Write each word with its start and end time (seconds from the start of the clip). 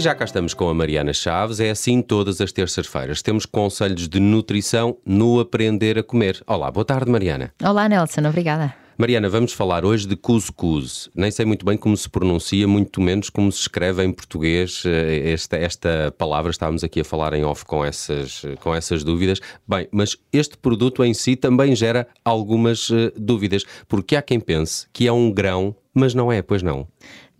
E 0.00 0.02
já 0.02 0.14
cá 0.14 0.24
estamos 0.24 0.54
com 0.54 0.66
a 0.66 0.72
Mariana 0.72 1.12
Chaves. 1.12 1.60
É 1.60 1.68
assim 1.68 2.00
todas 2.00 2.40
as 2.40 2.50
terças-feiras. 2.50 3.20
Temos 3.20 3.44
conselhos 3.44 4.08
de 4.08 4.18
nutrição 4.18 4.96
no 5.04 5.38
Aprender 5.38 5.98
a 5.98 6.02
Comer. 6.02 6.42
Olá, 6.46 6.70
boa 6.70 6.86
tarde, 6.86 7.10
Mariana. 7.10 7.52
Olá, 7.62 7.86
Nelson, 7.86 8.26
obrigada. 8.26 8.74
Mariana, 8.96 9.28
vamos 9.28 9.52
falar 9.52 9.84
hoje 9.84 10.08
de 10.08 10.16
cuscuz. 10.16 11.10
Nem 11.14 11.30
sei 11.30 11.44
muito 11.44 11.66
bem 11.66 11.76
como 11.76 11.94
se 11.98 12.08
pronuncia, 12.08 12.66
muito 12.66 12.98
menos 12.98 13.28
como 13.28 13.52
se 13.52 13.60
escreve 13.60 14.02
em 14.02 14.10
português 14.10 14.82
eh, 14.86 15.32
esta, 15.32 15.58
esta 15.58 16.14
palavra. 16.16 16.50
Estávamos 16.50 16.82
aqui 16.82 17.00
a 17.00 17.04
falar 17.04 17.34
em 17.34 17.44
off 17.44 17.66
com 17.66 17.84
essas, 17.84 18.42
com 18.60 18.74
essas 18.74 19.04
dúvidas. 19.04 19.38
Bem, 19.68 19.86
mas 19.92 20.16
este 20.32 20.56
produto 20.56 21.04
em 21.04 21.12
si 21.12 21.36
também 21.36 21.76
gera 21.76 22.08
algumas 22.24 22.88
uh, 22.88 23.12
dúvidas, 23.16 23.66
porque 23.86 24.16
há 24.16 24.22
quem 24.22 24.40
pense 24.40 24.86
que 24.94 25.06
é 25.06 25.12
um 25.12 25.30
grão, 25.30 25.76
mas 25.94 26.14
não 26.14 26.30
é, 26.30 26.42
pois 26.42 26.62
não. 26.62 26.86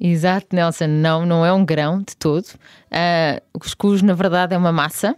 Exato, 0.00 0.56
Nelson, 0.56 0.86
não, 0.86 1.26
não 1.26 1.44
é 1.44 1.52
um 1.52 1.64
grão 1.64 1.98
de 1.98 2.16
todo. 2.16 2.46
Uh, 2.46 3.40
o 3.52 3.58
cuscuz, 3.58 4.02
na 4.02 4.14
verdade, 4.14 4.54
é 4.54 4.58
uma 4.58 4.72
massa. 4.72 5.14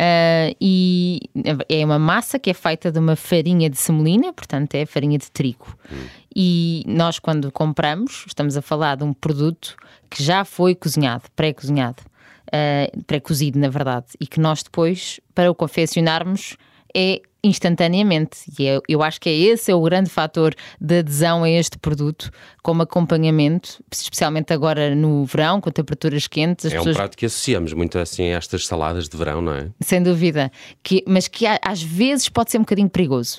Uh, 0.00 0.56
e 0.58 1.20
é 1.68 1.84
uma 1.84 1.98
massa 1.98 2.38
que 2.38 2.48
é 2.48 2.54
feita 2.54 2.90
de 2.90 2.98
uma 2.98 3.16
farinha 3.16 3.68
de 3.68 3.76
semolina, 3.76 4.32
portanto 4.32 4.74
é 4.74 4.86
farinha 4.86 5.18
de 5.18 5.30
trigo. 5.30 5.76
Hum. 5.92 6.06
E 6.34 6.84
nós, 6.86 7.18
quando 7.18 7.52
compramos, 7.52 8.24
estamos 8.26 8.56
a 8.56 8.62
falar 8.62 8.96
de 8.96 9.04
um 9.04 9.12
produto 9.12 9.76
que 10.08 10.22
já 10.22 10.42
foi 10.42 10.74
cozinhado, 10.74 11.24
pré-cozinhado, 11.36 12.02
uh, 12.46 13.04
pré-cozido, 13.04 13.58
na 13.58 13.68
verdade, 13.68 14.06
e 14.18 14.26
que 14.26 14.40
nós 14.40 14.62
depois, 14.62 15.20
para 15.34 15.50
o 15.50 15.54
confeccionarmos, 15.54 16.56
é 16.96 17.20
instantaneamente. 17.42 18.38
E 18.58 18.64
eu, 18.64 18.82
eu 18.88 19.02
acho 19.02 19.20
que 19.20 19.28
é 19.28 19.32
esse 19.32 19.70
é 19.70 19.74
o 19.74 19.82
grande 19.82 20.10
fator 20.10 20.54
de 20.80 20.98
adesão 20.98 21.44
a 21.44 21.50
este 21.50 21.78
produto, 21.78 22.30
como 22.62 22.82
acompanhamento, 22.82 23.82
especialmente 23.90 24.52
agora 24.52 24.94
no 24.94 25.24
verão, 25.24 25.60
com 25.60 25.70
temperaturas 25.70 26.26
quentes. 26.26 26.66
é 26.66 26.70
pessoas... 26.70 26.94
um 26.94 26.98
prato 26.98 27.16
que 27.16 27.26
associamos 27.26 27.72
muito 27.72 27.98
assim 27.98 28.32
a 28.32 28.36
estas 28.36 28.66
saladas 28.66 29.08
de 29.08 29.16
verão, 29.16 29.40
não 29.40 29.54
é? 29.54 29.68
Sem 29.80 30.02
dúvida. 30.02 30.50
Que, 30.82 31.02
mas 31.06 31.28
que 31.28 31.46
às 31.46 31.82
vezes 31.82 32.28
pode 32.28 32.50
ser 32.50 32.58
um 32.58 32.62
bocadinho 32.62 32.90
perigoso. 32.90 33.38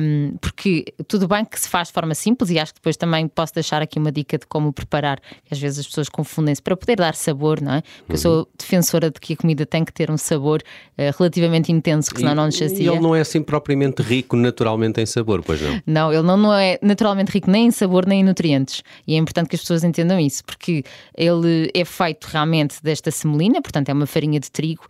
Um, 0.00 0.36
porque 0.40 0.84
tudo 1.06 1.28
bem 1.28 1.44
que 1.44 1.58
se 1.58 1.68
faz 1.68 1.88
de 1.88 1.94
forma 1.94 2.14
simples, 2.14 2.50
e 2.50 2.58
acho 2.58 2.72
que 2.74 2.80
depois 2.80 2.96
também 2.96 3.28
posso 3.28 3.54
deixar 3.54 3.80
aqui 3.80 3.98
uma 3.98 4.10
dica 4.10 4.38
de 4.38 4.46
como 4.46 4.72
preparar, 4.72 5.20
que 5.20 5.52
às 5.52 5.58
vezes 5.58 5.80
as 5.80 5.86
pessoas 5.86 6.08
confundem-se 6.08 6.62
para 6.62 6.76
poder 6.76 6.96
dar 6.96 7.14
sabor, 7.14 7.60
não 7.60 7.74
é? 7.74 7.82
Porque 7.82 8.12
uhum. 8.12 8.14
eu 8.14 8.18
sou 8.18 8.48
defensora 8.58 9.10
de 9.10 9.20
que 9.20 9.34
a 9.34 9.36
comida 9.36 9.64
tem 9.64 9.84
que 9.84 9.92
ter 9.92 10.10
um 10.10 10.18
sabor 10.18 10.62
uh, 10.62 11.16
relativamente 11.18 11.70
intenso, 11.70 12.10
que 12.10 12.18
senão 12.18 12.32
e, 12.32 12.36
não 12.36 12.46
nos 12.46 12.56
sacia. 12.56 12.82
E 12.82 12.88
ele 12.88 13.00
não 13.00 13.14
é 13.14 13.24
assim 13.28 13.42
propriamente 13.42 14.02
rico 14.02 14.36
naturalmente 14.36 15.00
em 15.00 15.06
sabor, 15.06 15.42
pois 15.42 15.60
não? 15.60 15.82
Não, 15.86 16.12
ele 16.12 16.22
não, 16.22 16.36
não 16.36 16.54
é 16.54 16.78
naturalmente 16.82 17.30
rico 17.30 17.50
nem 17.50 17.66
em 17.66 17.70
sabor 17.70 18.06
nem 18.06 18.20
em 18.20 18.24
nutrientes. 18.24 18.82
E 19.06 19.14
é 19.14 19.18
importante 19.18 19.48
que 19.48 19.56
as 19.56 19.60
pessoas 19.60 19.84
entendam 19.84 20.18
isso, 20.18 20.44
porque 20.44 20.82
ele 21.16 21.70
é 21.74 21.84
feito 21.84 22.26
realmente 22.26 22.82
desta 22.82 23.10
semolina, 23.10 23.60
portanto 23.60 23.88
é 23.88 23.92
uma 23.92 24.06
farinha 24.06 24.40
de 24.40 24.50
trigo, 24.50 24.86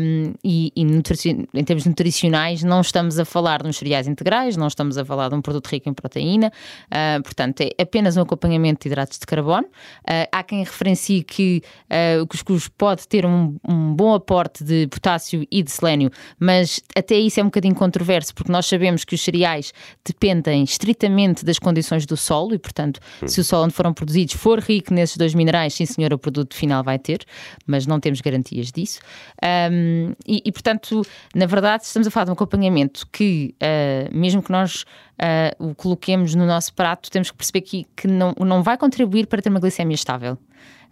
um, 0.00 0.32
e, 0.42 0.72
e 0.74 0.82
em 0.82 1.64
termos 1.64 1.84
nutricionais 1.84 2.62
não 2.62 2.80
estamos 2.80 3.18
a 3.18 3.24
falar 3.24 3.62
de 3.62 3.68
uns 3.68 3.76
cereais 3.76 4.06
integrais, 4.06 4.56
não 4.56 4.66
estamos 4.66 4.96
a 4.96 5.04
falar 5.04 5.28
de 5.28 5.34
um 5.34 5.42
produto 5.42 5.66
rico 5.68 5.88
em 5.88 5.94
proteína, 5.94 6.52
uh, 6.86 7.22
portanto 7.22 7.60
é 7.60 7.70
apenas 7.80 8.16
um 8.16 8.22
acompanhamento 8.22 8.82
de 8.82 8.88
hidratos 8.88 9.18
de 9.18 9.26
carbono. 9.26 9.66
Uh, 9.66 10.28
há 10.32 10.42
quem 10.42 10.60
referencie 10.60 11.22
que 11.22 11.62
uh, 11.90 12.22
o 12.22 12.26
cuscuz 12.26 12.68
pode 12.68 13.06
ter 13.06 13.26
um, 13.26 13.56
um 13.68 13.94
bom 13.94 14.14
aporte 14.14 14.64
de 14.64 14.86
potássio 14.86 15.46
e 15.50 15.62
de 15.62 15.70
selênio, 15.70 16.10
mas 16.38 16.80
até 16.96 17.16
isso 17.16 17.40
é 17.40 17.42
um 17.42 17.46
bocadinho 17.46 17.65
bocadinho 17.66 17.74
controverso, 17.74 18.34
porque 18.34 18.50
nós 18.50 18.66
sabemos 18.66 19.04
que 19.04 19.14
os 19.14 19.20
cereais 19.20 19.72
dependem 20.04 20.62
estritamente 20.62 21.44
das 21.44 21.58
condições 21.58 22.06
do 22.06 22.16
solo 22.16 22.54
e, 22.54 22.58
portanto, 22.58 23.00
hum. 23.22 23.28
se 23.28 23.40
o 23.40 23.44
solo 23.44 23.64
onde 23.64 23.74
foram 23.74 23.92
produzidos 23.92 24.34
for 24.34 24.60
rico 24.60 24.92
nesses 24.92 25.16
dois 25.16 25.34
minerais, 25.34 25.74
sim 25.74 25.86
senhor, 25.86 26.12
o 26.12 26.18
produto 26.18 26.54
final 26.54 26.82
vai 26.82 26.98
ter, 26.98 27.20
mas 27.66 27.86
não 27.86 28.00
temos 28.00 28.20
garantias 28.20 28.70
disso. 28.70 29.00
Um, 29.42 30.12
e, 30.26 30.42
e, 30.44 30.52
portanto, 30.52 31.02
na 31.34 31.46
verdade, 31.46 31.84
estamos 31.84 32.06
a 32.06 32.10
falar 32.10 32.24
de 32.24 32.30
um 32.30 32.34
acompanhamento 32.34 33.06
que, 33.12 33.54
uh, 33.62 34.16
mesmo 34.16 34.42
que 34.42 34.50
nós 34.50 34.82
uh, 34.82 35.70
o 35.70 35.74
coloquemos 35.74 36.34
no 36.34 36.46
nosso 36.46 36.72
prato, 36.74 37.10
temos 37.10 37.30
que 37.30 37.36
perceber 37.36 37.62
que, 37.62 37.86
que 37.96 38.06
não, 38.06 38.34
não 38.38 38.62
vai 38.62 38.76
contribuir 38.76 39.26
para 39.26 39.42
ter 39.42 39.48
uma 39.48 39.60
glicemia 39.60 39.94
estável. 39.94 40.38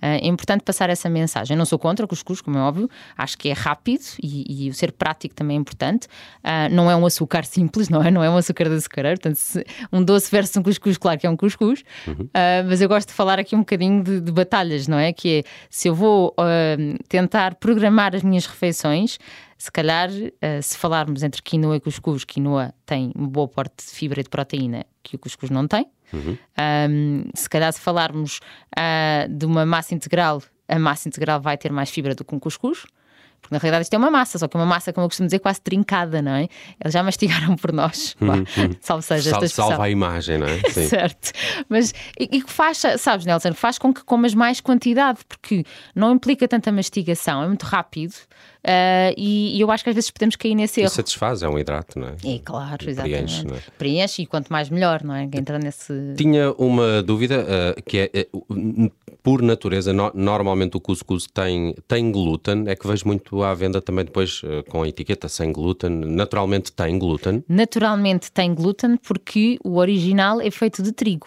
Uh, 0.05 0.21
é 0.21 0.27
importante 0.27 0.63
passar 0.63 0.91
essa 0.91 1.09
mensagem. 1.09 1.55
Eu 1.55 1.59
não 1.59 1.65
sou 1.65 1.79
contra 1.79 2.07
cuscuz, 2.07 2.43
como 2.43 2.59
é 2.59 2.61
óbvio, 2.61 2.91
acho 3.17 3.39
que 3.39 3.49
é 3.49 3.55
rápido 3.55 4.03
e, 4.23 4.67
e 4.67 4.69
o 4.69 4.75
ser 4.75 4.93
prático 4.93 5.35
também 5.35 5.57
é 5.57 5.61
importante. 5.61 6.07
Uh, 6.45 6.69
não 6.71 6.91
é 6.91 6.95
um 6.95 7.07
açúcar 7.07 7.45
simples, 7.45 7.89
não 7.89 8.03
é? 8.03 8.11
Não 8.11 8.23
é 8.23 8.29
um 8.29 8.37
açúcar 8.37 8.69
de 8.69 8.75
açucareiro. 8.75 9.19
Portanto, 9.19 9.65
um 9.91 10.05
doce 10.05 10.31
versus 10.31 10.55
um 10.59 10.63
cuscuz, 10.63 10.99
claro 10.99 11.19
que 11.19 11.27
é 11.27 11.31
um 11.31 11.37
cuscuz. 11.37 11.83
Uhum. 12.07 12.25
Uh, 12.25 12.69
mas 12.69 12.83
eu 12.83 12.89
gosto 12.89 13.09
de 13.09 13.15
falar 13.15 13.39
aqui 13.39 13.57
um 13.57 13.61
bocadinho 13.61 14.03
de, 14.03 14.21
de 14.21 14.31
batalhas, 14.31 14.87
não 14.87 14.99
é? 14.99 15.13
Que 15.13 15.39
é 15.39 15.43
se 15.71 15.89
eu 15.89 15.95
vou 15.95 16.35
tentar 17.09 17.55
programar 17.55 18.15
as 18.15 18.23
minhas 18.23 18.47
refeições 18.47 19.19
se 19.65 19.73
calhar, 19.73 20.11
uh, 20.11 20.63
se 20.63 20.77
falarmos 20.77 21.23
entre 21.23 21.41
quinoa 21.41 21.77
e 21.77 21.81
cuscuz, 21.81 22.23
quinoa 22.25 22.75
tem 22.85 23.13
um 23.17 23.27
bom 23.27 23.49
porte 23.49 23.87
de 23.87 23.95
fibra 23.95 24.21
e 24.21 24.23
de 24.23 24.29
proteína 24.29 24.85
que 25.03 25.17
o 25.17 25.19
cuscuz 25.19 25.51
não 25.51 25.67
tem. 25.67 25.87
Uhum. 26.15 26.39
Um, 26.91 27.25
se 27.35 27.49
calhar, 27.49 27.73
se 27.73 27.81
falarmos 27.81 28.41
uh, 28.77 29.29
de 29.29 29.45
uma 29.47 29.67
massa 29.67 29.95
integral, 29.95 30.43
a 30.69 30.79
massa 30.79 31.09
integral 31.09 31.41
vai 31.41 31.59
ter 31.59 31.73
mais 31.73 31.91
fibra 31.91 32.15
do 32.15 32.25
que 32.25 32.35
um 32.35 32.39
cuscuz. 32.39 32.85
Porque 33.45 33.55
na 33.55 33.59
realidade 33.59 33.83
isto 33.83 33.93
é 33.93 33.99
uma 33.99 34.11
massa, 34.11 34.39
só 34.39 34.49
que 34.49 34.57
é 34.57 34.61
uma 34.61 34.65
massa, 34.65 34.91
como 34.91 35.05
eu 35.05 35.09
costumo 35.11 35.27
dizer, 35.27 35.39
quase 35.39 35.61
trincada, 35.61 36.23
não 36.23 36.33
é? 36.33 36.49
Eles 36.83 36.95
já 36.95 37.03
mastigaram 37.03 37.57
por 37.57 37.73
nós. 37.73 38.17
Uhum, 38.25 38.39
uhum. 38.39 38.77
Salve 38.81 39.03
seja 39.05 39.31
Sal, 39.31 39.49
Salva 39.49 39.85
a 39.85 39.91
imagem, 39.91 40.39
não 40.39 40.47
é? 40.47 40.59
Sim. 40.73 40.87
certo. 40.87 41.31
Mas 41.69 41.93
e 42.19 42.41
que 42.41 42.51
faz, 42.51 42.81
sabes, 42.99 43.27
Nelson, 43.27 43.53
faz 43.53 43.77
com 43.77 43.93
que 43.93 44.03
comas 44.03 44.35
mais 44.35 44.61
quantidade, 44.61 45.19
porque 45.29 45.63
não 45.95 46.13
implica 46.13 46.49
tanta 46.49 46.73
mastigação, 46.73 47.43
é 47.43 47.47
muito 47.47 47.65
rápido. 47.65 48.15
Uh, 48.65 49.13
e, 49.15 49.59
e, 49.59 49.61
eu 49.61 49.71
acho 49.71 49.85
que 49.85 49.91
às 49.91 49.95
vezes 49.95 50.11
podemos 50.11 50.37
cair 50.37 50.55
nesse 50.55 50.81
erro. 50.81 50.89
E 50.89 50.95
satisfaz, 50.95 51.43
é 51.43 51.49
um 51.49 51.59
hidrato, 51.59 51.99
não 51.99 52.09
é? 52.09 52.35
É 52.35 52.39
claro, 52.39 52.89
exatamente. 52.89 53.45
Preenche, 53.45 53.47
é? 53.47 53.73
Preenche 53.77 54.23
e 54.23 54.27
quanto 54.27 54.51
mais 54.51 54.71
melhor, 54.71 55.05
não 55.05 55.15
é? 55.15 55.25
Entra 55.25 55.59
nesse. 55.59 55.93
Tinha 56.17 56.51
uma 56.53 57.03
dúvida 57.03 57.45
uh, 57.45 57.83
que 57.83 58.11
é, 58.11 58.27
uh, 58.33 58.91
por 59.25 59.41
natureza, 59.41 59.91
no, 59.93 60.13
normalmente 60.15 60.77
o 60.77 60.81
cuscuz 60.81 61.27
tem, 61.27 61.75
tem 61.89 62.13
glúten, 62.13 62.65
é 62.69 62.77
que 62.77 62.87
vejo 62.87 63.07
muito 63.07 63.43
à 63.43 63.55
venda 63.55 63.81
também 63.81 64.05
depois 64.05 64.43
com 64.69 64.83
a 64.83 64.89
etiqueta 64.89 65.31
sem 65.31 65.51
glúten. 65.51 65.91
Naturalmente 65.91 66.71
tem 66.71 66.99
glúten? 66.99 67.43
Naturalmente 67.49 68.31
tem 68.31 68.55
glúten 68.55 68.99
porque 68.99 69.59
o 69.65 69.79
original 69.79 70.43
é 70.43 70.51
feito 70.51 70.83
de 70.83 70.93
trigo. 70.93 71.27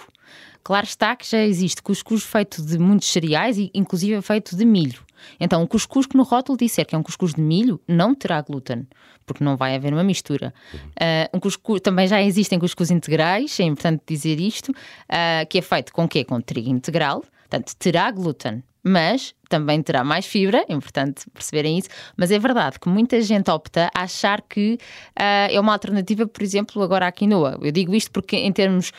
Claro 0.63 0.85
está 0.85 1.15
que 1.15 1.27
já 1.27 1.43
existe 1.43 1.81
cuscuz 1.81 2.23
feito 2.23 2.61
de 2.61 2.77
muitos 2.77 3.07
cereais 3.07 3.57
e 3.57 3.71
inclusive 3.73 4.13
é 4.13 4.21
feito 4.21 4.55
de 4.55 4.63
milho. 4.63 5.01
Então, 5.39 5.63
o 5.63 5.67
cuscuz 5.67 6.05
que 6.05 6.15
no 6.15 6.21
rótulo 6.21 6.55
disser 6.55 6.85
que 6.85 6.93
é 6.93 6.97
um 6.97 7.03
cuscuz 7.03 7.33
de 7.33 7.41
milho 7.41 7.81
não 7.87 8.13
terá 8.13 8.39
glúten, 8.41 8.87
porque 9.25 9.43
não 9.43 9.57
vai 9.57 9.75
haver 9.75 9.91
uma 9.91 10.03
mistura. 10.03 10.53
Uh, 10.75 11.37
um 11.37 11.39
cuscuz, 11.39 11.81
também 11.81 12.07
já 12.07 12.21
existem 12.21 12.59
cuscuz 12.59 12.91
integrais, 12.91 13.59
é 13.59 13.63
importante 13.63 14.03
dizer 14.05 14.39
isto, 14.39 14.69
uh, 14.69 15.47
que 15.49 15.57
é 15.57 15.61
feito 15.63 15.91
com 15.91 16.07
quê? 16.07 16.23
Com 16.23 16.39
trigo 16.39 16.69
integral, 16.69 17.23
portanto, 17.47 17.73
terá 17.77 18.11
glúten, 18.11 18.63
mas 18.83 19.33
também 19.49 19.81
terá 19.81 20.03
mais 20.03 20.25
fibra, 20.25 20.65
é 20.67 20.73
importante 20.73 21.29
perceberem 21.33 21.77
isso, 21.77 21.89
mas 22.15 22.31
é 22.31 22.39
verdade 22.39 22.79
que 22.79 22.89
muita 22.89 23.21
gente 23.21 23.49
opta 23.49 23.89
a 23.93 24.03
achar 24.03 24.41
que 24.41 24.77
uh, 25.19 25.51
é 25.51 25.59
uma 25.59 25.73
alternativa, 25.73 26.25
por 26.27 26.41
exemplo, 26.41 26.81
agora 26.81 27.07
à 27.07 27.11
quinoa. 27.11 27.57
Eu 27.61 27.71
digo 27.71 27.93
isto 27.93 28.11
porque, 28.11 28.35
em 28.37 28.51
termos 28.51 28.91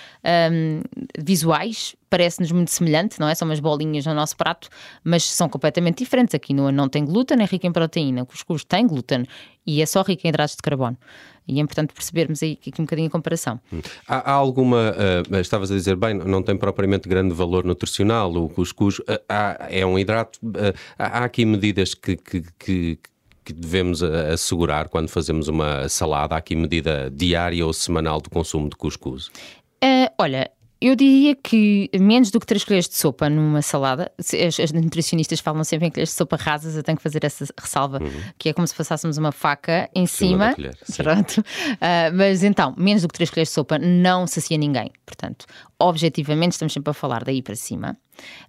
um, 0.53 0.83
visuais, 1.19 1.95
parece-nos 2.11 2.51
muito 2.53 2.71
semelhante, 2.71 3.21
não 3.21 3.29
é? 3.29 3.35
São 3.35 3.49
umas 3.49 3.61
bolinhas 3.61 4.07
no 4.07 4.15
nosso 4.15 4.37
prato, 4.37 4.69
mas 5.05 5.25
são 5.25 5.49
completamente 5.49 5.99
diferentes. 5.99 6.35
A 6.35 6.39
quinoa 6.39 6.73
não 6.73 6.89
tem 6.89 7.05
glúten, 7.05 7.41
é 7.41 7.45
rica 7.45 7.67
em 7.67 7.73
proteína. 7.73 8.23
O 8.23 8.27
cuscuz 8.27 8.65
tem 8.65 8.87
glúten 8.87 9.25
e 9.67 9.83
é 9.83 9.87
só 9.87 10.03
rica 10.03 10.27
em 10.27 10.31
hidratos 10.31 10.57
de 10.57 10.63
carbono. 10.63 10.97
E 11.47 11.59
é 11.59 11.63
importante 11.63 11.95
percebermos 11.95 12.43
aí 12.43 12.59
aqui 12.61 12.71
um 12.79 12.85
bocadinho 12.85 13.09
a 13.09 13.11
comparação. 13.11 13.59
Hum. 13.73 13.81
Há, 14.07 14.33
há 14.33 14.35
alguma, 14.35 14.95
uh, 15.31 15.37
estavas 15.37 15.71
a 15.71 15.75
dizer 15.75 15.97
bem, 15.97 16.13
não 16.13 16.43
tem 16.43 16.57
propriamente 16.57 17.09
grande 17.09 17.35
valor 17.35 17.65
nutricional, 17.65 18.31
o 18.35 18.51
cuscuz 18.51 18.99
uh, 18.99 19.05
há, 19.27 19.67
é 19.71 19.85
um 19.87 19.99
hidrato, 19.99 20.38
há 20.99 21.25
aqui 21.25 21.45
medidas 21.45 21.95
que, 21.95 22.17
que, 22.17 22.43
que 22.59 22.99
que 23.45 23.53
devemos 23.55 24.03
assegurar 24.03 24.91
quando 24.91 25.09
fazemos 25.09 25.49
uma 25.49 25.89
salada? 25.89 26.35
Há 26.35 26.39
aqui 26.39 26.55
medida 26.55 27.11
diária 27.11 27.65
ou 27.65 27.73
semanal 27.73 28.21
de 28.21 28.29
consumo 28.29 28.69
de 28.69 28.77
cuscuz? 28.77 29.29
Uh, 29.83 30.13
olha, 30.19 30.51
eu 30.81 30.95
diria 30.95 31.35
que 31.35 31.91
menos 31.99 32.31
do 32.31 32.39
que 32.39 32.47
3 32.47 32.63
colheres 32.63 32.89
de 32.89 32.97
sopa 32.97 33.29
numa 33.29 33.63
salada, 33.63 34.13
as, 34.19 34.61
as, 34.61 34.71
nutricionistas 34.71 35.41
falam 35.41 35.65
sempre 35.65 35.89
em 35.89 35.91
colheres 35.91 36.11
de 36.11 36.15
sopa 36.15 36.37
rasas, 36.37 36.77
eu 36.77 36.83
tenho 36.83 36.97
que 36.97 37.03
fazer 37.03 37.25
essa 37.25 37.47
ressalva, 37.59 38.01
uhum. 38.01 38.11
que 38.39 38.49
é 38.49 38.53
como 38.53 38.67
se 38.67 38.75
passássemos 38.75 39.17
uma 39.17 39.33
faca 39.33 39.91
em 39.95 40.07
cima. 40.07 40.55
Colher, 40.55 40.77
pronto. 40.97 41.39
Uh, 41.39 42.15
mas 42.15 42.45
então, 42.45 42.75
menos 42.77 43.03
do 43.03 43.09
que 43.09 43.15
3 43.15 43.31
colheres 43.31 43.49
de 43.49 43.55
sopa 43.55 43.79
não 43.79 44.27
sacia 44.27 44.57
ninguém. 44.57 44.93
Portanto, 45.05 45.47
objetivamente, 45.79 46.53
estamos 46.53 46.73
sempre 46.73 46.91
a 46.91 46.95
falar 46.95 47.25
daí 47.25 47.43
para 47.43 47.57
cima. 47.57 47.97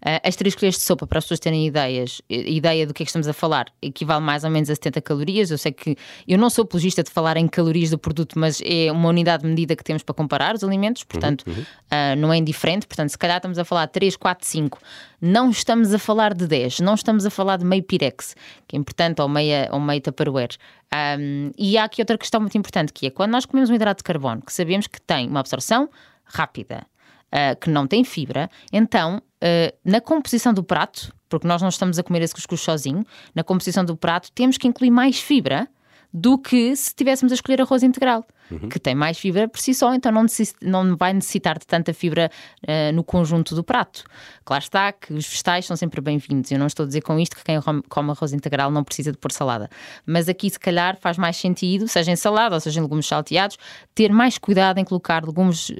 Uh, 0.01 0.19
as 0.23 0.35
três 0.35 0.55
colheres 0.55 0.77
de 0.77 0.83
sopa, 0.83 1.05
para 1.05 1.19
as 1.19 1.25
pessoas 1.25 1.39
terem 1.39 1.65
ideias, 1.65 2.21
ideia 2.29 2.85
do 2.85 2.93
que 2.93 3.03
é 3.03 3.05
que 3.05 3.09
estamos 3.09 3.27
a 3.27 3.33
falar, 3.33 3.67
equivale 3.81 4.23
mais 4.23 4.43
ou 4.43 4.49
menos 4.49 4.69
a 4.69 4.75
70 4.75 5.01
calorias. 5.01 5.51
Eu 5.51 5.57
sei 5.57 5.71
que 5.71 5.95
eu 6.27 6.37
não 6.37 6.49
sou 6.49 6.63
apologista 6.63 7.03
de 7.03 7.11
falar 7.11 7.37
em 7.37 7.47
calorias 7.47 7.89
do 7.89 7.97
produto, 7.97 8.37
mas 8.37 8.61
é 8.63 8.91
uma 8.91 9.09
unidade 9.09 9.43
de 9.43 9.49
medida 9.49 9.75
que 9.75 9.83
temos 9.83 10.03
para 10.03 10.15
comparar 10.15 10.55
os 10.55 10.63
alimentos, 10.63 11.03
portanto, 11.03 11.43
uhum, 11.47 11.53
uhum. 11.53 11.61
Uh, 11.61 12.15
não 12.17 12.31
é 12.31 12.37
indiferente. 12.37 12.87
Portanto, 12.87 13.09
se 13.09 13.17
calhar 13.17 13.37
estamos 13.37 13.57
a 13.57 13.65
falar 13.65 13.87
3, 13.87 14.15
4, 14.15 14.47
5. 14.47 14.79
Não 15.21 15.49
estamos 15.49 15.93
a 15.93 15.99
falar 15.99 16.33
de 16.33 16.47
10, 16.47 16.79
não 16.79 16.93
estamos 16.93 17.25
a 17.25 17.29
falar 17.29 17.57
de 17.57 17.65
meio 17.65 17.83
Pirex, 17.83 18.35
que 18.67 18.75
é 18.75 18.79
importante, 18.79 19.21
ou 19.21 19.27
meia, 19.27 19.69
ou 19.71 19.79
meio 19.79 19.99
Tupperware. 19.99 20.55
Um, 21.19 21.51
e 21.57 21.77
há 21.77 21.83
aqui 21.83 22.01
outra 22.01 22.17
questão 22.17 22.39
muito 22.39 22.57
importante, 22.57 22.93
que 22.93 23.07
é 23.07 23.09
quando 23.09 23.31
nós 23.31 23.45
comemos 23.45 23.69
um 23.69 23.75
hidrato 23.75 23.99
de 23.99 24.03
carbono, 24.03 24.41
que 24.41 24.53
sabemos 24.53 24.87
que 24.87 24.99
tem 25.01 25.27
uma 25.27 25.39
absorção 25.39 25.89
rápida, 26.25 26.85
uh, 27.33 27.59
que 27.59 27.69
não 27.69 27.87
tem 27.87 28.03
fibra, 28.03 28.49
então 28.71 29.17
uh, 29.17 29.77
na 29.83 30.01
composição 30.01 30.53
do 30.53 30.63
prato, 30.63 31.13
porque 31.27 31.47
nós 31.47 31.61
não 31.61 31.69
estamos 31.69 31.99
a 31.99 32.03
comer 32.03 32.21
esse 32.21 32.33
cuscuz 32.33 32.61
sozinho, 32.61 33.05
na 33.33 33.43
composição 33.43 33.85
do 33.85 33.95
prato 33.95 34.31
temos 34.31 34.57
que 34.57 34.67
incluir 34.67 34.91
mais 34.91 35.19
fibra 35.19 35.67
do 36.13 36.37
que 36.37 36.75
se 36.75 36.93
tivéssemos 36.95 37.31
a 37.31 37.35
escolher 37.35 37.61
arroz 37.61 37.83
integral 37.83 38.25
uhum. 38.51 38.69
que 38.69 38.79
tem 38.79 38.95
mais 38.95 39.17
fibra 39.17 39.47
por 39.47 39.59
si 39.59 39.73
só, 39.73 39.93
então 39.93 40.11
não, 40.11 40.25
não 40.61 40.97
vai 40.97 41.13
necessitar 41.13 41.57
de 41.57 41.65
tanta 41.65 41.93
fibra 41.93 42.29
uh, 42.63 42.93
no 42.93 43.03
conjunto 43.03 43.55
do 43.55 43.63
prato. 43.63 44.03
Claro 44.43 44.63
está 44.63 44.91
que 44.91 45.13
os 45.13 45.27
vegetais 45.27 45.65
são 45.65 45.75
sempre 45.77 46.01
bem-vindos. 46.01 46.51
Eu 46.51 46.59
não 46.59 46.67
estou 46.67 46.83
a 46.83 46.87
dizer 46.87 47.01
com 47.01 47.19
isto 47.19 47.35
que 47.35 47.43
quem 47.43 47.59
come 47.87 48.11
arroz 48.11 48.33
integral 48.33 48.71
não 48.71 48.83
precisa 48.83 49.11
de 49.11 49.17
pôr 49.17 49.31
salada. 49.31 49.69
Mas 50.05 50.27
aqui, 50.27 50.49
se 50.49 50.59
calhar, 50.59 50.97
faz 50.99 51.17
mais 51.17 51.37
sentido, 51.37 51.87
seja 51.87 52.11
em 52.11 52.15
salada 52.15 52.55
ou 52.55 52.59
seja 52.59 52.79
em 52.79 52.83
legumes 52.83 53.05
salteados, 53.05 53.57
ter 53.93 54.11
mais 54.11 54.37
cuidado 54.37 54.79
em 54.79 54.83
colocar 54.83 55.23
legumes 55.23 55.69
uh, 55.69 55.75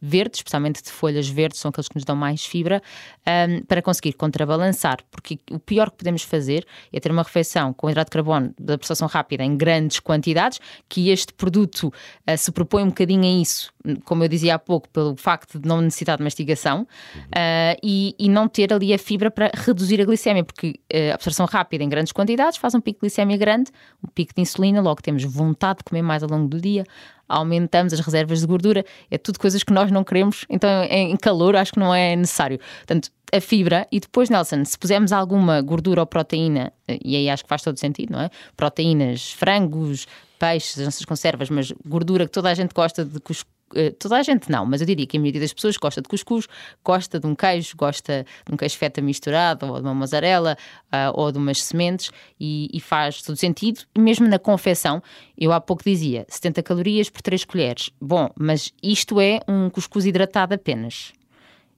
verdes, 0.00 0.40
especialmente 0.40 0.82
de 0.82 0.90
folhas 0.90 1.28
verdes, 1.28 1.60
são 1.60 1.68
aqueles 1.68 1.88
que 1.88 1.96
nos 1.96 2.04
dão 2.04 2.16
mais 2.16 2.44
fibra, 2.44 2.82
um, 3.26 3.30
ehm, 3.30 3.62
para 3.64 3.82
conseguir 3.82 4.12
contrabalançar. 4.14 4.98
Porque 5.10 5.38
o 5.50 5.58
pior 5.58 5.90
que 5.90 5.98
podemos 5.98 6.22
fazer 6.22 6.66
é 6.92 7.00
ter 7.00 7.10
uma 7.10 7.22
refeição 7.22 7.72
com 7.72 7.90
hidrato 7.90 8.10
de 8.10 8.12
carbono 8.12 8.54
de 8.58 8.72
absorção 8.72 9.08
rápida 9.08 9.44
em 9.44 9.56
grandes 9.56 10.00
quantidades, 10.00 10.60
que 10.88 11.10
este 11.10 11.32
produto 11.32 11.92
uh, 12.28 12.36
se 12.36 12.50
propõe 12.50 12.82
um 12.82 12.88
bocadinho 12.88 13.22
a 13.22 13.42
isso, 13.42 13.72
como 14.04 14.24
eu 14.24 14.28
dizia 14.28 14.54
há 14.54 14.58
pouco, 14.58 14.88
pelo 14.88 15.16
facto 15.16 15.58
de 15.58 15.68
não 15.68 15.80
necessitar 15.80 16.16
de 16.16 16.24
mastigação 16.24 16.82
uh, 16.82 17.78
e, 17.82 18.14
e, 18.18 18.28
não 18.28 18.48
ter 18.48 18.72
ali 18.72 18.92
a 18.92 18.98
fibra 18.98 19.30
para 19.30 19.50
reduzir 19.54 20.00
a 20.00 20.04
glicemia, 20.04 20.44
porque 20.44 20.78
a 21.10 21.14
absorção 21.14 21.46
rápida 21.46 21.82
em 21.84 21.88
grandes 21.88 22.12
quantidades 22.12 22.58
faz 22.58 22.74
um 22.74 22.80
pico 22.80 22.98
de 22.98 23.08
glicemia 23.08 23.36
grande, 23.36 23.70
um 24.04 24.08
pico 24.08 24.32
de 24.34 24.42
insulina, 24.42 24.80
logo 24.80 25.02
temos 25.02 25.24
vontade 25.24 25.78
de 25.78 25.84
comer 25.84 26.02
mais 26.02 26.22
ao 26.22 26.28
longo 26.28 26.48
do 26.48 26.60
dia, 26.60 26.84
aumentamos 27.28 27.92
as 27.92 28.00
reservas 28.00 28.40
de 28.40 28.46
gordura, 28.46 28.84
é 29.10 29.18
tudo 29.18 29.38
coisas 29.38 29.62
que 29.62 29.72
nós 29.72 29.90
não 29.90 30.02
queremos, 30.02 30.44
então 30.48 30.84
em 30.84 31.16
calor 31.16 31.56
acho 31.56 31.72
que 31.72 31.78
não 31.78 31.94
é 31.94 32.16
necessário. 32.16 32.58
Portanto, 32.78 33.10
a 33.32 33.40
fibra 33.40 33.86
e 33.92 34.00
depois, 34.00 34.30
Nelson, 34.30 34.64
se 34.64 34.78
pusermos 34.78 35.12
alguma 35.12 35.60
gordura 35.60 36.00
ou 36.00 36.06
proteína, 36.06 36.72
e 36.88 37.16
aí 37.16 37.28
acho 37.28 37.42
que 37.42 37.48
faz 37.48 37.62
todo 37.62 37.78
sentido, 37.78 38.12
não 38.12 38.20
é? 38.22 38.30
Proteínas, 38.56 39.32
frangos, 39.32 40.06
peixes, 40.38 40.78
as 40.78 40.84
nossas 40.84 41.04
conservas, 41.04 41.50
mas 41.50 41.72
gordura 41.86 42.24
que 42.24 42.32
toda 42.32 42.50
a 42.50 42.54
gente 42.54 42.72
gosta 42.72 43.04
de 43.04 43.20
cuscuz. 43.20 43.46
Eh, 43.46 43.57
toda 43.98 44.16
a 44.16 44.22
gente 44.22 44.50
não, 44.50 44.64
mas 44.64 44.80
eu 44.80 44.86
diria 44.86 45.06
que 45.06 45.16
a 45.16 45.20
maioria 45.20 45.40
das 45.40 45.52
pessoas 45.52 45.76
gosta 45.76 46.00
de 46.00 46.08
cuscuz, 46.08 46.46
gosta 46.84 47.18
de 47.20 47.26
um 47.26 47.34
queijo, 47.34 47.76
gosta 47.76 48.24
de 48.46 48.54
um 48.54 48.56
queijo 48.56 48.76
feta 48.76 49.00
misturado, 49.00 49.66
ou 49.66 49.80
de 49.80 49.82
uma 49.82 49.94
mozzarella, 49.94 50.56
uh, 50.86 51.12
ou 51.14 51.30
de 51.32 51.38
umas 51.38 51.62
sementes, 51.62 52.10
e, 52.38 52.68
e, 52.72 52.80
faz 52.80 53.22
todo 53.22 53.36
sentido. 53.36 53.80
E 53.94 54.00
mesmo 54.00 54.26
na 54.28 54.38
confecção, 54.38 55.02
eu 55.36 55.52
há 55.52 55.60
pouco 55.60 55.82
dizia 55.84 56.26
70 56.28 56.62
calorias 56.62 57.10
por 57.10 57.22
3 57.22 57.44
colheres. 57.44 57.90
Bom, 58.00 58.30
mas 58.38 58.72
isto 58.82 59.20
é 59.20 59.40
um 59.48 59.70
cuscuz 59.70 60.06
hidratado 60.06 60.54
apenas. 60.54 61.12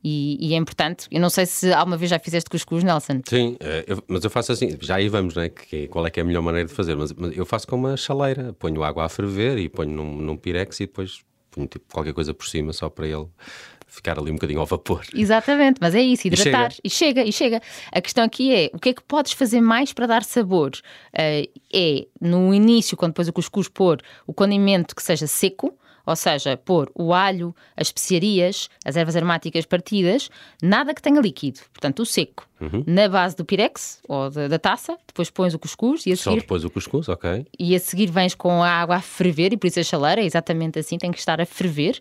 E, 0.02 0.38
e, 0.40 0.54
é 0.54 0.56
importante. 0.56 1.06
Eu 1.10 1.20
não 1.20 1.28
sei 1.28 1.44
se 1.44 1.70
alguma 1.72 1.96
vez 1.96 2.10
já 2.10 2.18
fizeste 2.18 2.48
cuscuz, 2.48 2.82
Nelson. 2.82 3.20
Sim, 3.28 3.56
eh, 3.60 3.84
eu, 3.86 4.02
mas 4.08 4.24
eu 4.24 4.30
faço 4.30 4.50
assim, 4.50 4.74
já 4.80 4.94
aí 4.94 5.10
vamos, 5.10 5.34
né? 5.34 5.50
Que, 5.50 5.88
qual 5.88 6.06
é 6.06 6.10
que 6.10 6.18
é 6.18 6.22
a 6.22 6.26
melhor 6.26 6.40
maneira 6.40 6.66
de 6.66 6.74
fazer? 6.74 6.96
Mas, 6.96 7.12
mas, 7.12 7.36
eu 7.36 7.44
faço 7.44 7.66
com 7.66 7.76
uma 7.76 7.98
chaleira, 7.98 8.54
ponho 8.54 8.82
água 8.82 9.04
a 9.04 9.08
ferver 9.10 9.58
e 9.58 9.68
ponho 9.68 9.90
num, 9.90 10.16
num 10.16 10.36
pirex 10.38 10.80
e 10.80 10.86
depois 10.86 11.20
ponho 11.50 11.66
tipo, 11.66 11.84
qualquer 11.92 12.12
coisa 12.12 12.32
por 12.32 12.46
cima 12.46 12.72
só 12.72 12.88
para 12.88 13.06
ele 13.06 13.26
ficar 13.90 14.18
ali 14.18 14.30
um 14.30 14.34
bocadinho 14.34 14.60
ao 14.60 14.66
vapor. 14.66 15.04
Exatamente, 15.12 15.78
mas 15.80 15.94
é 15.94 16.00
isso, 16.00 16.26
hidratar 16.28 16.72
e 16.82 16.88
chega. 16.88 17.22
e 17.24 17.32
chega, 17.32 17.56
e 17.56 17.60
chega. 17.60 17.62
A 17.92 18.00
questão 18.00 18.24
aqui 18.24 18.54
é 18.54 18.70
o 18.72 18.78
que 18.78 18.90
é 18.90 18.94
que 18.94 19.02
podes 19.02 19.32
fazer 19.32 19.60
mais 19.60 19.92
para 19.92 20.06
dar 20.06 20.22
sabor? 20.22 20.70
Uh, 21.12 21.50
é 21.72 22.06
no 22.20 22.54
início, 22.54 22.96
quando 22.96 23.12
depois 23.12 23.28
o 23.28 23.32
cuscuz 23.32 23.68
pôr 23.68 24.00
o 24.26 24.32
condimento 24.32 24.94
que 24.94 25.02
seja 25.02 25.26
seco, 25.26 25.76
ou 26.10 26.16
seja, 26.16 26.56
pôr 26.56 26.90
o 26.92 27.14
alho, 27.14 27.54
as 27.76 27.86
especiarias, 27.86 28.68
as 28.84 28.96
ervas 28.96 29.14
aromáticas 29.14 29.64
partidas, 29.64 30.28
nada 30.60 30.92
que 30.92 31.00
tenha 31.00 31.20
líquido, 31.20 31.60
portanto 31.72 32.00
o 32.00 32.06
seco, 32.06 32.48
uhum. 32.60 32.82
na 32.84 33.08
base 33.08 33.36
do 33.36 33.44
pirex 33.44 34.00
ou 34.08 34.28
da, 34.28 34.48
da, 34.48 34.58
taça, 34.58 34.98
depois 35.06 35.30
pões 35.30 35.54
o 35.54 35.58
cuscuz 35.58 36.04
e 36.06 36.12
a 36.12 36.16
seguir... 36.16 36.22
Só 36.22 36.34
depois 36.34 36.64
o 36.64 36.70
cuscuz, 36.70 37.08
ok. 37.08 37.46
E 37.56 37.76
a 37.76 37.78
seguir 37.78 38.10
vens 38.10 38.34
com 38.34 38.60
a 38.60 38.68
água 38.68 38.96
a 38.96 39.00
ferver, 39.00 39.52
e 39.52 39.56
por 39.56 39.68
isso 39.68 39.78
a 39.78 39.84
chaleira 39.84 40.20
é 40.20 40.24
exatamente 40.24 40.80
assim, 40.80 40.98
tem 40.98 41.12
que 41.12 41.18
estar 41.18 41.40
a 41.40 41.46
ferver, 41.46 42.00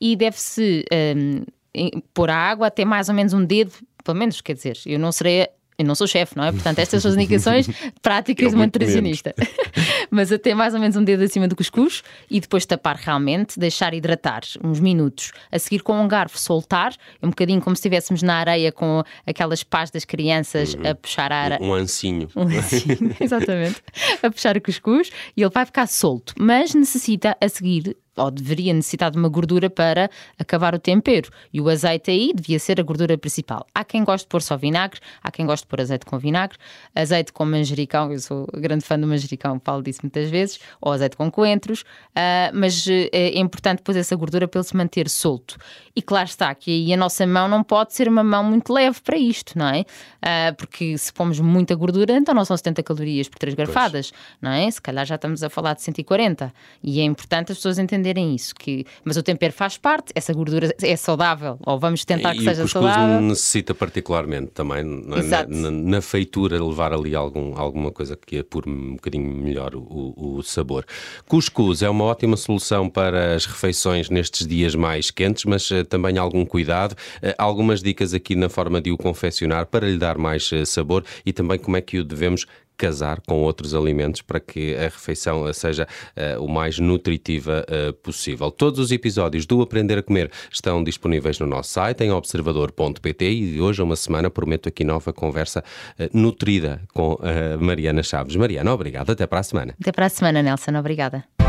e 0.00 0.16
deve-se 0.16 0.86
um, 1.14 2.00
pôr 2.14 2.30
a 2.30 2.36
água 2.36 2.68
até 2.68 2.86
mais 2.86 3.10
ou 3.10 3.14
menos 3.14 3.34
um 3.34 3.44
dedo, 3.44 3.72
pelo 4.02 4.16
menos, 4.16 4.40
quer 4.40 4.54
dizer, 4.54 4.78
eu 4.86 4.98
não 4.98 5.12
serei 5.12 5.48
eu 5.80 5.86
não 5.86 5.94
sou 5.94 6.06
chefe, 6.06 6.36
não 6.36 6.44
é? 6.44 6.52
Portanto, 6.52 6.78
estas 6.78 7.00
são 7.00 7.10
as 7.10 7.16
indicações 7.16 7.66
práticas 8.02 8.50
de 8.50 8.54
uma 8.54 8.66
nutricionista. 8.66 9.34
Mas 10.10 10.32
até 10.32 10.54
mais 10.54 10.74
ou 10.74 10.80
menos 10.80 10.96
um 10.96 11.04
dedo 11.04 11.22
acima 11.22 11.46
do 11.46 11.56
cuscuz 11.56 12.02
e 12.30 12.40
depois 12.40 12.66
tapar 12.66 12.96
realmente, 12.96 13.58
deixar 13.58 13.94
hidratar 13.94 14.42
uns 14.62 14.80
minutos. 14.80 15.32
A 15.50 15.58
seguir, 15.58 15.82
com 15.82 16.00
um 16.00 16.08
garfo, 16.08 16.38
soltar, 16.38 16.94
um 17.22 17.28
bocadinho 17.28 17.60
como 17.60 17.76
se 17.76 17.80
estivéssemos 17.80 18.22
na 18.22 18.34
areia 18.36 18.72
com 18.72 19.02
aquelas 19.26 19.62
pás 19.62 19.90
das 19.90 20.04
crianças 20.04 20.74
uhum. 20.74 20.90
a 20.90 20.94
puxar 20.94 21.32
a 21.32 21.36
areia. 21.36 21.62
Um 21.62 21.72
ancinho. 21.72 22.28
Um 22.34 22.42
ancinho, 22.42 23.14
exatamente. 23.20 23.82
a 24.22 24.30
puxar 24.30 24.56
o 24.56 24.60
cuscuz 24.60 25.10
e 25.36 25.42
ele 25.42 25.50
vai 25.52 25.64
ficar 25.64 25.86
solto. 25.86 26.34
Mas 26.38 26.74
necessita, 26.74 27.36
a 27.40 27.48
seguir, 27.48 27.96
ou 28.20 28.30
deveria 28.30 28.72
necessitar 28.72 29.10
de 29.10 29.18
uma 29.18 29.28
gordura 29.28 29.70
para 29.70 30.10
acabar 30.38 30.74
o 30.74 30.78
tempero. 30.78 31.30
E 31.52 31.60
o 31.60 31.68
azeite 31.68 32.10
aí 32.10 32.32
devia 32.34 32.58
ser 32.58 32.80
a 32.80 32.82
gordura 32.82 33.16
principal. 33.16 33.66
Há 33.74 33.84
quem 33.84 34.04
goste 34.04 34.26
de 34.26 34.28
pôr 34.28 34.42
só 34.42 34.56
vinagre, 34.56 35.00
há 35.22 35.30
quem 35.30 35.46
goste 35.46 35.64
de 35.64 35.68
pôr 35.68 35.80
azeite 35.80 36.04
com 36.04 36.18
vinagre, 36.18 36.58
azeite 36.94 37.32
com 37.32 37.44
manjericão, 37.44 38.12
eu 38.12 38.18
sou 38.18 38.46
grande 38.54 38.84
fã 38.84 38.98
do 38.98 39.06
manjericão, 39.06 39.60
falo 39.64 39.82
disso 39.82 40.00
muitas 40.02 40.28
vezes, 40.30 40.60
ou 40.80 40.92
azeite 40.92 41.16
com 41.16 41.30
coentros, 41.30 41.80
uh, 41.80 42.52
mas 42.52 42.86
uh, 42.86 42.90
é 43.12 43.38
importante 43.38 43.82
pôr 43.82 43.96
essa 43.96 44.14
gordura 44.16 44.46
para 44.46 44.60
ele 44.60 44.68
se 44.68 44.76
manter 44.76 45.08
solto. 45.08 45.56
E 45.94 46.02
claro 46.02 46.28
está 46.28 46.54
que 46.54 46.70
aí 46.70 46.92
a 46.92 46.96
nossa 46.96 47.26
mão 47.26 47.48
não 47.48 47.62
pode 47.62 47.94
ser 47.94 48.08
uma 48.08 48.22
mão 48.22 48.44
muito 48.44 48.72
leve 48.72 49.00
para 49.00 49.16
isto, 49.16 49.58
não 49.58 49.68
é? 49.68 49.80
Uh, 49.80 50.54
porque 50.56 50.96
se 50.96 51.12
pomos 51.12 51.40
muita 51.40 51.74
gordura, 51.74 52.16
então 52.16 52.34
não 52.34 52.44
são 52.44 52.56
70 52.56 52.82
calorias 52.82 53.28
por 53.28 53.38
3 53.38 53.54
garfadas, 53.54 54.10
pois. 54.10 54.38
não 54.40 54.50
é? 54.50 54.70
Se 54.70 54.80
calhar 54.80 55.04
já 55.06 55.16
estamos 55.16 55.42
a 55.42 55.50
falar 55.50 55.74
de 55.74 55.82
140. 55.82 56.52
E 56.82 57.00
é 57.00 57.04
importante 57.04 57.52
as 57.52 57.58
pessoas 57.58 57.78
entenderem 57.78 58.09
entenderem 58.10 58.34
isso. 58.34 58.54
Que, 58.54 58.84
mas 59.04 59.16
o 59.16 59.22
tempero 59.22 59.52
faz 59.52 59.78
parte, 59.78 60.12
essa 60.14 60.32
gordura 60.32 60.74
é 60.82 60.96
saudável, 60.96 61.58
ou 61.64 61.78
vamos 61.78 62.04
tentar 62.04 62.32
que 62.32 62.40
e 62.40 62.44
seja 62.44 62.64
o 62.64 62.68
saudável. 62.68 63.20
necessita 63.20 63.74
particularmente 63.74 64.48
também, 64.48 64.80
é? 64.80 65.22
na, 65.22 65.46
na, 65.46 65.70
na, 65.70 66.02
feitura, 66.02 66.62
levar 66.62 66.92
ali 66.92 67.14
algum, 67.14 67.56
alguma 67.56 67.90
coisa 67.90 68.16
que 68.16 68.38
apure 68.38 68.68
um 68.68 68.94
bocadinho 68.94 69.30
melhor 69.30 69.74
o, 69.74 70.14
o 70.16 70.42
sabor. 70.42 70.84
Cuscuz 71.26 71.82
é 71.82 71.88
uma 71.88 72.04
ótima 72.04 72.36
solução 72.36 72.88
para 72.88 73.34
as 73.34 73.46
refeições 73.46 74.10
nestes 74.10 74.46
dias 74.46 74.74
mais 74.74 75.10
quentes, 75.10 75.44
mas 75.44 75.70
uh, 75.70 75.84
também 75.84 76.18
algum 76.18 76.44
cuidado. 76.44 76.92
Uh, 76.92 77.34
algumas 77.38 77.82
dicas 77.82 78.12
aqui 78.12 78.34
na 78.34 78.48
forma 78.48 78.80
de 78.80 78.90
o 78.90 78.96
confeccionar 78.96 79.66
para 79.66 79.86
lhe 79.86 79.98
dar 79.98 80.18
mais 80.18 80.50
uh, 80.52 80.66
sabor 80.66 81.04
e 81.24 81.32
também 81.32 81.58
como 81.58 81.76
é 81.76 81.80
que 81.80 81.98
o 81.98 82.04
devemos 82.04 82.46
casar 82.80 83.20
com 83.26 83.42
outros 83.42 83.74
alimentos 83.74 84.22
para 84.22 84.40
que 84.40 84.74
a 84.74 84.84
refeição 84.84 85.52
seja 85.52 85.86
uh, 86.16 86.42
o 86.42 86.48
mais 86.48 86.78
nutritiva 86.78 87.62
uh, 87.68 87.92
possível. 87.92 88.50
Todos 88.50 88.80
os 88.80 88.90
episódios 88.90 89.44
do 89.44 89.60
Aprender 89.60 89.98
a 89.98 90.02
Comer 90.02 90.30
estão 90.50 90.82
disponíveis 90.82 91.38
no 91.38 91.46
nosso 91.46 91.70
site 91.70 92.04
em 92.04 92.10
observador.pt 92.10 93.30
e 93.30 93.60
hoje, 93.60 93.82
uma 93.82 93.96
semana, 93.96 94.30
prometo 94.30 94.70
aqui 94.70 94.82
nova 94.82 95.12
conversa 95.12 95.62
uh, 95.98 96.18
nutrida 96.18 96.80
com 96.94 97.18
Mariana 97.60 98.02
Chaves. 98.02 98.36
Mariana, 98.36 98.72
obrigado. 98.72 99.10
Até 99.10 99.26
para 99.26 99.40
a 99.40 99.42
semana. 99.42 99.74
Até 99.80 99.92
para 99.92 100.06
a 100.06 100.08
semana, 100.08 100.42
Nelson. 100.42 100.76
Obrigada. 100.78 101.39